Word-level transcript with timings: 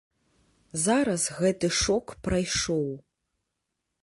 Зараз 0.85 1.27
гэты 1.41 1.67
шок 1.83 2.05
прайшоў. 2.29 2.85